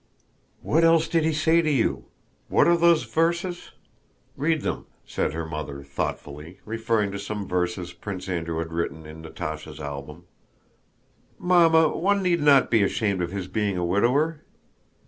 "What 0.63 0.83
else 0.83 1.07
did 1.07 1.23
he 1.25 1.31
say 1.31 1.61
to 1.61 1.69
you? 1.69 2.05
What 2.47 2.67
are 2.67 2.75
those 2.75 3.03
verses? 3.03 3.69
Read 4.35 4.61
them..." 4.63 4.87
said 5.05 5.33
her 5.33 5.45
mother, 5.45 5.83
thoughtfully, 5.83 6.59
referring 6.65 7.11
to 7.11 7.19
some 7.19 7.47
verses 7.47 7.93
Prince 7.93 8.27
Andrew 8.27 8.57
had 8.57 8.71
written 8.73 9.05
in 9.05 9.21
Natásha's 9.21 9.79
album. 9.79 10.25
"Mamma, 11.37 11.89
one 11.95 12.23
need 12.23 12.41
not 12.41 12.71
be 12.71 12.81
ashamed 12.81 13.21
of 13.21 13.29
his 13.31 13.47
being 13.47 13.77
a 13.77 13.85
widower?" 13.85 14.41